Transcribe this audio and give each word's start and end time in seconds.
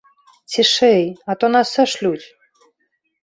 Цішэй, 0.51 1.03
а 1.33 1.35
то 1.43 1.51
нас 1.55 1.67
сашлюць! 1.77 2.25